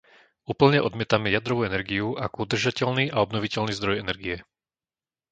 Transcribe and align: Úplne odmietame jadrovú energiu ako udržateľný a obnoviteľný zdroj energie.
Úplne 0.51 0.79
odmietame 0.87 1.27
jadrovú 1.37 1.61
energiu 1.69 2.07
ako 2.25 2.35
udržateľný 2.49 3.05
a 3.13 3.17
obnoviteľný 3.25 3.69
zdroj 3.75 3.95
energie. 4.03 4.37